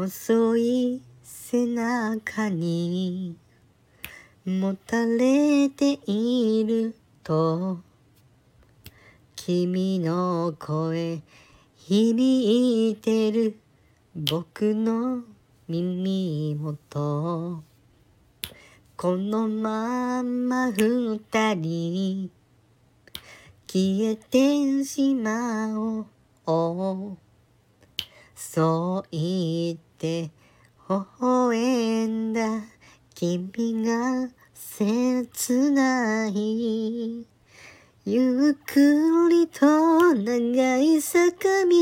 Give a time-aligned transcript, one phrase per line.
[0.00, 3.36] 細い背中に
[4.46, 7.80] もたれていると
[9.36, 11.20] 君の声
[11.76, 13.58] 響いてる
[14.14, 15.20] 僕の
[15.68, 17.62] 耳元。
[18.96, 21.20] このまま二
[21.56, 22.30] 人
[23.66, 26.06] 消えてしま
[26.46, 27.18] おう。
[28.34, 30.30] そう言って微
[30.88, 32.62] 笑んだ。
[33.14, 37.26] 君が切ない。
[38.06, 41.76] ゆっくりと長い坂道。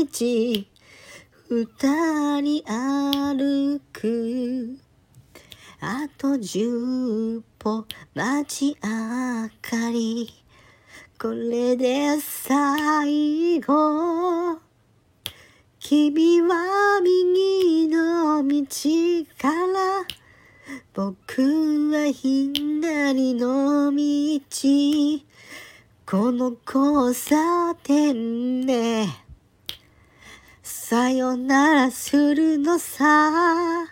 [1.47, 4.77] 二人歩く。
[5.79, 10.29] あと十歩街明かり。
[11.17, 14.59] これで最後。
[15.79, 18.08] 君は右の
[18.43, 18.65] 道
[19.37, 20.05] から
[20.93, 25.29] 僕は左の道。
[26.05, 29.05] この交差点で
[30.63, 33.85] さよならするのさ。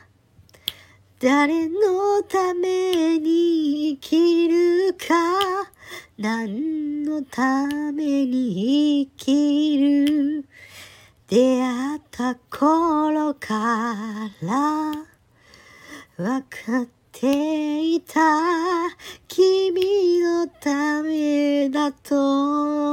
[1.19, 5.71] 誰のために生きるか。
[6.17, 10.45] 何のために生きる。
[11.29, 14.93] 出会った頃から
[16.15, 18.21] 分かっていた
[19.27, 22.86] 君のためだと。